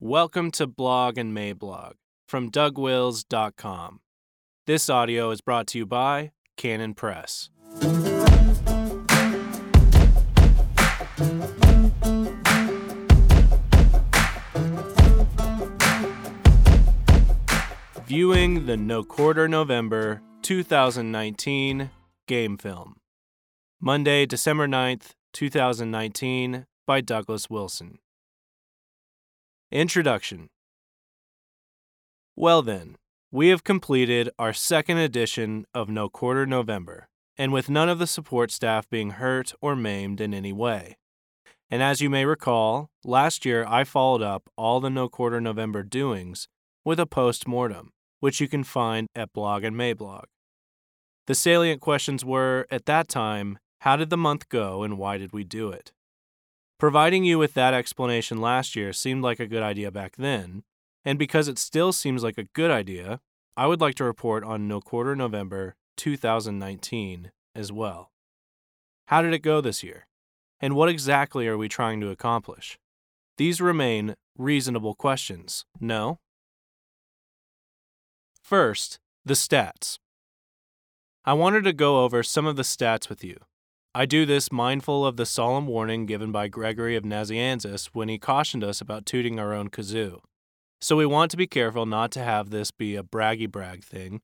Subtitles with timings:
[0.00, 1.92] Welcome to Blog and Mablog
[2.26, 4.00] from DougWils.com.
[4.66, 7.48] This audio is brought to you by Canon Press.
[18.04, 21.90] Viewing the No Quarter November 2019
[22.26, 22.96] game film.
[23.80, 28.00] Monday, December 9th, 2019, by Douglas Wilson.
[29.72, 30.50] Introduction
[32.36, 32.96] Well, then,
[33.32, 38.06] we have completed our second edition of No Quarter November, and with none of the
[38.06, 40.98] support staff being hurt or maimed in any way.
[41.70, 45.82] And as you may recall, last year I followed up all the No Quarter November
[45.82, 46.46] doings
[46.84, 50.24] with a post mortem, which you can find at Blog and Mablog.
[51.26, 55.32] The salient questions were, at that time, how did the month go and why did
[55.32, 55.93] we do it?
[56.84, 60.64] Providing you with that explanation last year seemed like a good idea back then,
[61.02, 63.22] and because it still seems like a good idea,
[63.56, 68.10] I would like to report on No Quarter November 2019 as well.
[69.06, 70.08] How did it go this year?
[70.60, 72.78] And what exactly are we trying to accomplish?
[73.38, 76.18] These remain reasonable questions, no?
[78.42, 79.98] First, the stats.
[81.24, 83.38] I wanted to go over some of the stats with you.
[83.96, 88.18] I do this mindful of the solemn warning given by Gregory of Nazianzus when he
[88.18, 90.18] cautioned us about tooting our own kazoo.
[90.80, 94.20] So we want to be careful not to have this be a braggy brag thing,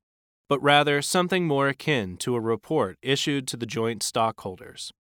[0.49, 4.91] but rather something more akin to a report issued to the joint stockholders.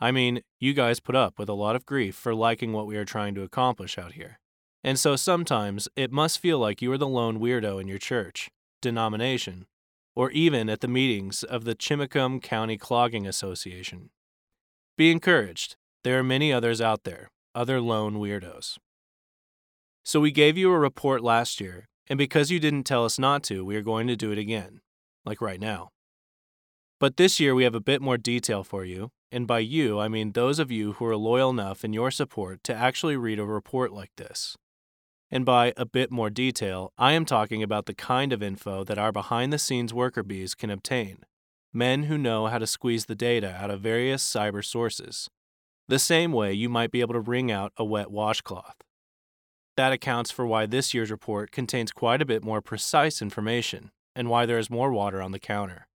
[0.00, 2.96] I mean, you guys put up with a lot of grief for liking what we
[2.96, 4.40] are trying to accomplish out here.
[4.82, 8.50] And so sometimes it must feel like you are the lone weirdo in your church,
[8.82, 9.66] denomination,
[10.14, 14.10] or even at the meetings of the Chimacum County Clogging Association.
[14.96, 18.78] Be encouraged, there are many others out there, other lone weirdos.
[20.04, 23.42] So we gave you a report last year, and because you didn't tell us not
[23.44, 24.80] to, we are going to do it again,
[25.24, 25.88] like right now.
[27.00, 30.08] But this year we have a bit more detail for you, and by you, I
[30.08, 33.44] mean those of you who are loyal enough in your support to actually read a
[33.44, 34.56] report like this.
[35.30, 38.98] And by a bit more detail, I am talking about the kind of info that
[38.98, 41.24] our behind the scenes worker bees can obtain
[41.74, 45.28] men who know how to squeeze the data out of various cyber sources,
[45.88, 48.76] the same way you might be able to wring out a wet washcloth.
[49.76, 54.30] That accounts for why this year's report contains quite a bit more precise information and
[54.30, 55.88] why there is more water on the counter.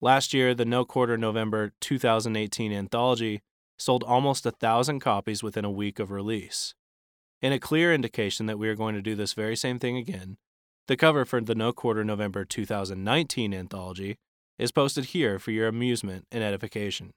[0.02, 3.42] Last year, the No Quarter November 2018 anthology
[3.78, 6.74] sold almost a thousand copies within a week of release.
[7.42, 10.38] In a clear indication that we are going to do this very same thing again,
[10.88, 14.18] the cover for the No Quarter November 2019 anthology
[14.58, 17.14] is posted here for your amusement and edification.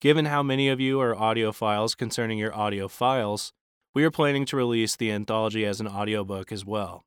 [0.00, 3.52] Given how many of you are audiophiles concerning your audio files,
[3.94, 7.04] we are planning to release the anthology as an audiobook as well.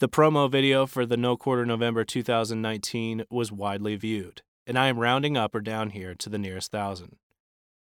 [0.00, 4.98] The promo video for the No Quarter November 2019 was widely viewed, and I am
[4.98, 7.16] rounding up or down here to the nearest thousand.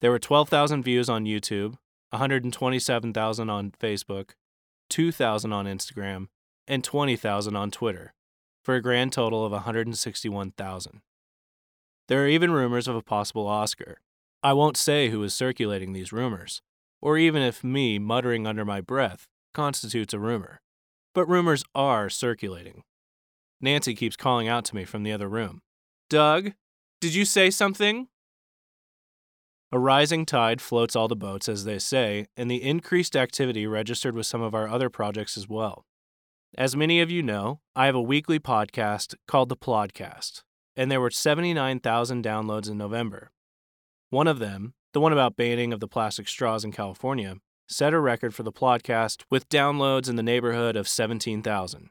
[0.00, 1.76] There were 12,000 views on YouTube,
[2.10, 4.30] 127,000 on Facebook,
[4.88, 6.26] 2,000 on Instagram,
[6.66, 8.12] and 20,000 on Twitter,
[8.64, 11.02] for a grand total of 161,000.
[12.08, 13.98] There are even rumors of a possible Oscar.
[14.42, 16.60] I won't say who is circulating these rumors,
[17.00, 20.60] or even if me muttering under my breath constitutes a rumor
[21.14, 22.82] but rumors are circulating.
[23.60, 25.60] Nancy keeps calling out to me from the other room.
[26.08, 26.52] Doug,
[27.00, 28.08] did you say something?
[29.72, 34.16] A rising tide floats all the boats, as they say, and the increased activity registered
[34.16, 35.84] with some of our other projects as well.
[36.58, 40.42] As many of you know, I have a weekly podcast called The Plodcast,
[40.74, 43.30] and there were 79,000 downloads in November.
[44.08, 47.36] One of them, the one about banning of the plastic straws in California,
[47.70, 51.90] set a record for the podcast with downloads in the neighborhood of 17,000.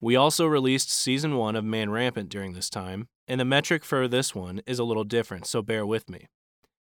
[0.00, 4.06] We also released season one of Man Rampant during this time, and the metric for
[4.06, 6.28] this one is a little different, so bear with me.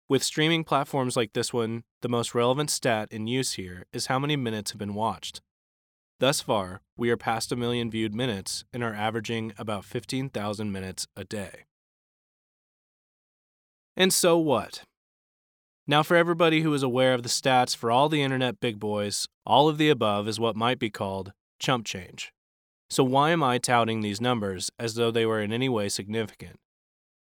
[0.07, 4.19] With streaming platforms like this one, the most relevant stat in use here is how
[4.19, 5.41] many minutes have been watched.
[6.19, 11.07] Thus far, we are past a million viewed minutes and are averaging about 15,000 minutes
[11.17, 11.65] a day.
[13.97, 14.83] And so what?
[15.87, 19.27] Now, for everybody who is aware of the stats for all the internet big boys,
[19.45, 22.33] all of the above is what might be called chump change.
[22.89, 26.59] So, why am I touting these numbers as though they were in any way significant?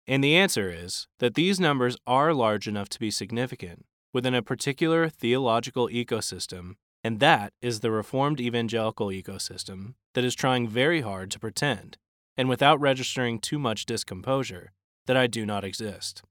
[0.07, 4.41] And the answer is that these numbers are large enough to be significant within a
[4.41, 11.31] particular theological ecosystem, and that is the Reformed evangelical ecosystem that is trying very hard
[11.31, 11.97] to pretend,
[12.37, 14.71] and without registering too much discomposure,
[15.05, 16.21] that I do not exist.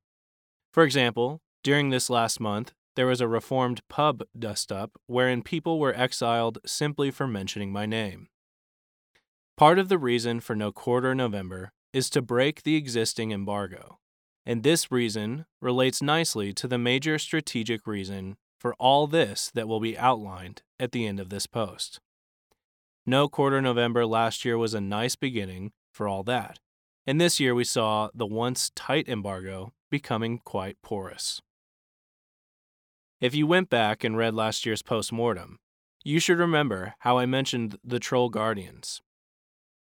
[0.73, 5.78] For example, during this last month, there was a reformed pub dust up wherein people
[5.78, 8.28] were exiled simply for mentioning my name.
[9.56, 13.98] Part of the reason for No Quarter November is to break the existing embargo,
[14.44, 19.80] and this reason relates nicely to the major strategic reason for all this that will
[19.80, 22.00] be outlined at the end of this post.
[23.04, 26.58] No Quarter November last year was a nice beginning for all that,
[27.06, 31.42] and this year we saw the once tight embargo becoming quite porous.
[33.22, 35.60] If you went back and read last year's post-mortem,
[36.02, 39.00] you should remember how I mentioned the Troll Guardians.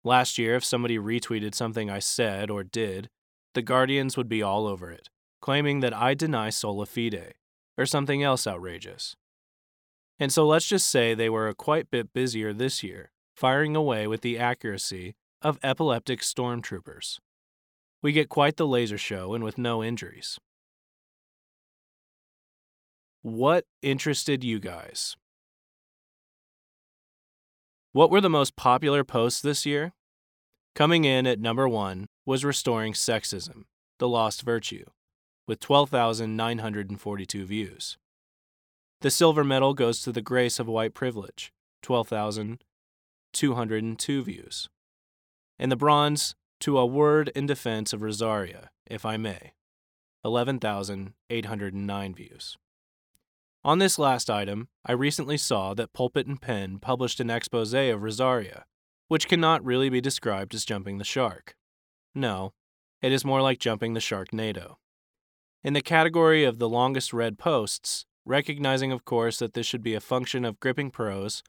[0.03, 3.09] Last year, if somebody retweeted something I said or did,
[3.55, 5.09] the Guardians would be all over it,
[5.41, 7.33] claiming that I deny sola fide,
[7.79, 9.15] or something else outrageous.
[10.19, 14.05] And so let's just say they were a quite bit busier this year, firing away
[14.05, 17.17] with the accuracy of epileptic stormtroopers.
[18.03, 20.37] We get quite the laser show and with no injuries.
[23.23, 25.15] What interested you guys?
[27.91, 29.93] What were the most popular posts this year?
[30.73, 33.65] Coming in at number one was Restoring Sexism,
[33.99, 34.85] The Lost Virtue,
[35.47, 37.99] with 12,942 views.
[39.01, 41.53] The silver medal goes to The Grace of White Privilege,
[41.83, 44.67] 12,202 views.
[45.59, 49.53] And the bronze to A Word in Defense of Rosaria, if I may,
[50.25, 52.57] 11,809 views.
[53.63, 58.01] On this last item, I recently saw that Pulpit and Pen published an expose of
[58.01, 58.65] Rosaria,
[59.07, 61.55] which cannot really be described as jumping the shark.
[62.15, 62.53] No,
[63.03, 64.77] it is more like jumping the Sharknado.
[65.63, 69.93] In the category of the longest read posts, recognizing of course that this should be
[69.93, 71.43] a function of gripping prose,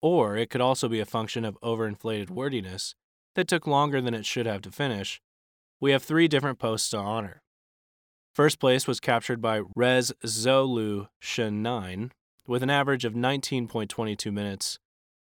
[0.00, 2.94] or it could also be a function of overinflated wordiness
[3.34, 5.20] that took longer than it should have to finish,
[5.80, 7.42] we have three different posts to honor.
[8.34, 12.12] First place was captured by Rez Zolu Shen 9
[12.46, 14.78] with an average of 19.22 minutes.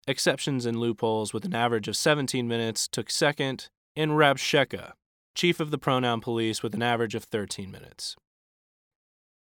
[0.08, 4.94] Exceptions and loopholes with an average of 17 minutes took second, and Rabshakeh,
[5.36, 8.16] chief of the pronoun police, with an average of 13 minutes.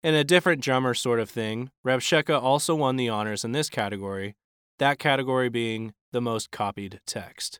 [0.03, 4.35] In a different drummer sort of thing, Rabshakeh also won the honors in this category,
[4.79, 7.59] that category being the most copied text.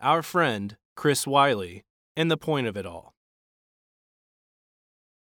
[0.00, 1.84] Our friend, Chris Wiley,
[2.16, 3.11] and the point of it all.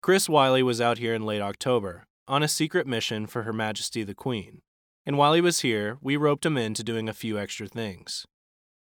[0.00, 4.04] Chris Wiley was out here in late October on a secret mission for Her Majesty
[4.04, 4.60] the Queen,
[5.04, 8.24] and while he was here, we roped him into doing a few extra things.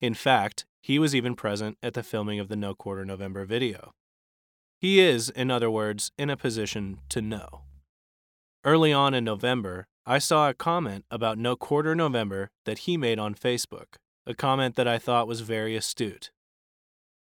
[0.01, 3.93] In fact, he was even present at the filming of the No Quarter November video.
[4.79, 7.63] He is, in other words, in a position to know.
[8.65, 13.19] Early on in November, I saw a comment about No Quarter November that he made
[13.19, 16.31] on Facebook, a comment that I thought was very astute.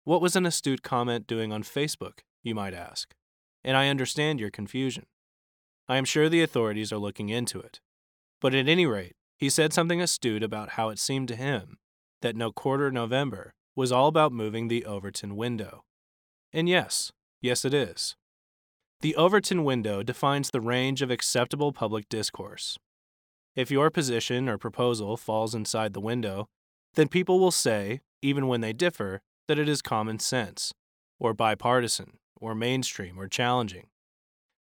[0.05, 3.13] What was an astute comment doing on Facebook, you might ask?
[3.65, 5.07] And I understand your confusion.
[5.89, 7.81] I am sure the authorities are looking into it.
[8.41, 11.79] But at any rate, he said something astute about how it seemed to him
[12.23, 15.85] that No Quarter November was all about moving the Overton window.
[16.53, 18.17] And yes, yes, it is.
[19.01, 22.79] The Overton window defines the range of acceptable public discourse.
[23.57, 26.49] If your position or proposal falls inside the window,
[26.95, 30.73] then people will say, even when they differ, that it is common sense,
[31.19, 33.87] or bipartisan, or mainstream or challenging.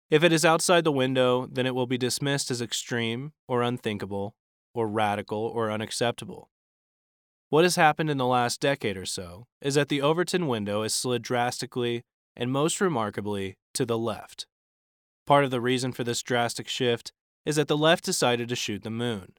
[0.09, 4.35] If it is outside the window, then it will be dismissed as extreme or unthinkable
[4.73, 6.49] or radical or unacceptable.
[7.49, 10.93] What has happened in the last decade or so is that the Overton window has
[10.93, 12.03] slid drastically
[12.35, 14.47] and most remarkably to the left.
[15.25, 17.11] Part of the reason for this drastic shift
[17.45, 19.33] is that the left decided to shoot the moon.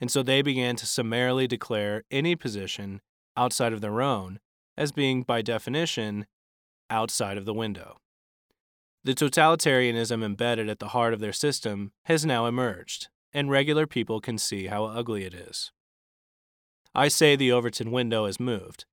[0.00, 3.00] and so they began to summarily declare any position
[3.36, 4.40] outside of their own
[4.76, 6.26] as being, by definition,
[6.90, 7.98] outside of the window.
[9.04, 14.20] The totalitarianism embedded at the heart of their system has now emerged, and regular people
[14.20, 15.70] can see how ugly it is.
[16.94, 18.84] I say the Overton window has moved.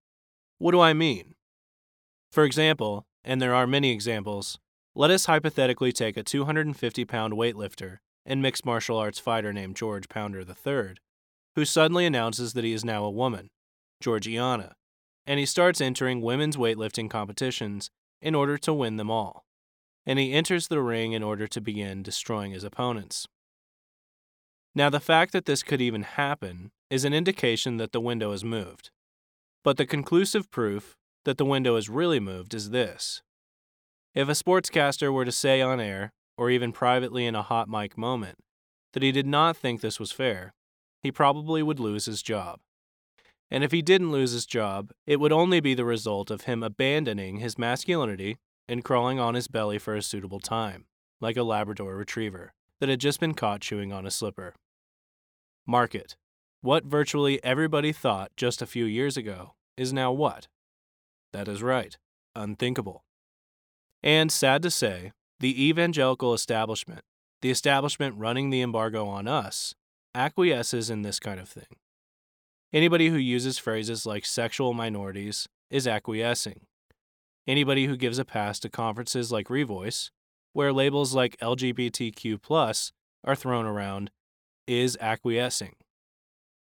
[0.58, 1.36] What do I mean?
[2.32, 4.60] For example, and there are many examples,
[4.96, 10.08] let us hypothetically take a 250 pound weightlifter and mixed martial arts fighter named George
[10.10, 10.96] Pounder III,
[11.56, 13.50] who suddenly announces that he is now a woman,
[14.02, 14.76] Georgiana,
[15.26, 17.90] and he starts entering women's weightlifting competitions
[18.22, 19.46] in order to win them all.
[20.06, 23.28] And he enters the ring in order to begin destroying his opponents.
[24.76, 28.44] Now, the fact that this could even happen is an indication that the window has
[28.44, 28.90] moved.
[29.64, 33.22] But the conclusive proof that the window has really moved is this.
[34.14, 37.98] If a sportscaster were to say on air, or even privately in a hot mic
[37.98, 38.38] moment,
[38.94, 40.54] that he did not think this was fair,
[41.02, 42.60] he probably would lose his job.
[43.54, 46.64] And if he didn't lose his job, it would only be the result of him
[46.64, 50.86] abandoning his masculinity and crawling on his belly for a suitable time,
[51.22, 54.56] like a Labrador retriever that had just been caught chewing on a slipper.
[55.68, 56.16] Market.
[56.62, 60.48] What virtually everybody thought just a few years ago is now what?
[61.32, 61.96] That is right,
[62.36, 63.04] unthinkable.
[64.02, 67.02] And sad to say, the evangelical establishment,
[67.44, 69.76] the establishment running the embargo on us,
[70.16, 71.68] acquiesces in this kind of thing.
[72.74, 76.62] Anybody who uses phrases like sexual minorities is acquiescing.
[77.48, 80.10] Anybody who gives a pass to conferences like Revoice,
[80.54, 82.92] where labels like LGBTQ
[83.24, 84.10] are thrown around,
[84.66, 85.76] is acquiescing.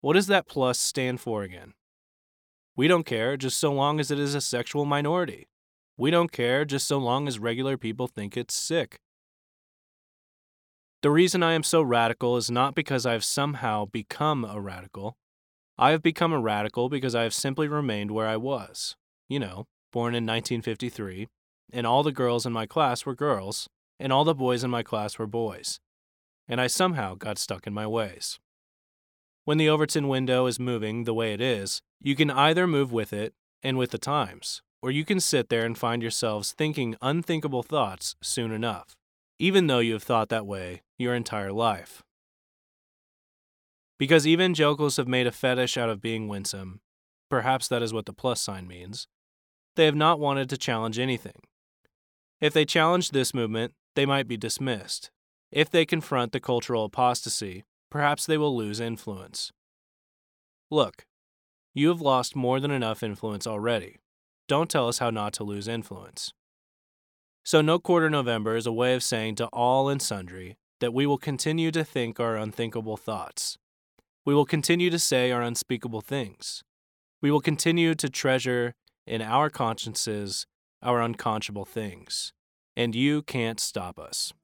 [0.00, 1.72] What does that plus stand for again?
[2.76, 5.48] We don't care just so long as it is a sexual minority.
[5.96, 9.00] We don't care just so long as regular people think it's sick.
[11.02, 15.16] The reason I am so radical is not because I have somehow become a radical.
[15.80, 18.96] I have become a radical because I have simply remained where I was.
[19.28, 21.28] You know, born in 1953,
[21.72, 23.68] and all the girls in my class were girls,
[24.00, 25.78] and all the boys in my class were boys.
[26.48, 28.40] And I somehow got stuck in my ways.
[29.44, 33.12] When the Overton window is moving the way it is, you can either move with
[33.12, 37.62] it and with the times, or you can sit there and find yourselves thinking unthinkable
[37.62, 38.96] thoughts soon enough,
[39.38, 42.02] even though you have thought that way your entire life.
[43.98, 46.80] Because evangelicals have made a fetish out of being winsome,
[47.28, 49.08] perhaps that is what the plus sign means,
[49.76, 51.40] they have not wanted to challenge anything.
[52.40, 55.10] If they challenge this movement, they might be dismissed.
[55.50, 59.50] If they confront the cultural apostasy, perhaps they will lose influence.
[60.70, 61.06] Look,
[61.74, 63.96] you have lost more than enough influence already.
[64.46, 66.32] Don't tell us how not to lose influence.
[67.44, 71.06] So, No Quarter November is a way of saying to all and sundry that we
[71.06, 73.58] will continue to think our unthinkable thoughts,
[74.28, 76.62] we will continue to say our unspeakable things.
[77.22, 78.74] We will continue to treasure
[79.06, 80.44] in our consciences
[80.82, 82.34] our unconscionable things.
[82.76, 84.34] And you can't stop us.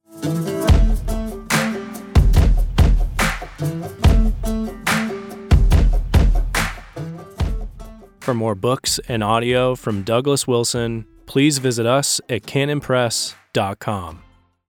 [8.21, 14.24] For more books and audio from Douglas Wilson, please visit us at canonpress.com.